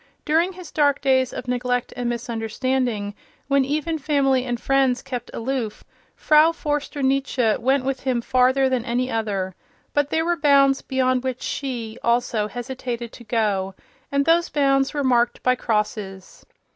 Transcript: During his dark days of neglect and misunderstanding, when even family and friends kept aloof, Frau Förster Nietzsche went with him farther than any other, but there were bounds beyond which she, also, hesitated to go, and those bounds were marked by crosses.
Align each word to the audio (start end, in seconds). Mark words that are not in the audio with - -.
During 0.25 0.53
his 0.53 0.71
dark 0.71 0.99
days 0.99 1.31
of 1.31 1.47
neglect 1.47 1.93
and 1.95 2.09
misunderstanding, 2.09 3.13
when 3.47 3.63
even 3.63 3.99
family 3.99 4.45
and 4.45 4.59
friends 4.59 5.03
kept 5.03 5.29
aloof, 5.31 5.83
Frau 6.15 6.51
Förster 6.53 7.03
Nietzsche 7.03 7.53
went 7.59 7.85
with 7.85 7.99
him 7.99 8.19
farther 8.19 8.67
than 8.67 8.83
any 8.83 9.11
other, 9.11 9.53
but 9.93 10.09
there 10.09 10.25
were 10.25 10.35
bounds 10.37 10.81
beyond 10.81 11.23
which 11.23 11.43
she, 11.43 11.99
also, 12.01 12.47
hesitated 12.47 13.11
to 13.13 13.23
go, 13.23 13.75
and 14.11 14.25
those 14.25 14.49
bounds 14.49 14.91
were 14.91 15.03
marked 15.03 15.43
by 15.43 15.53
crosses. 15.53 16.47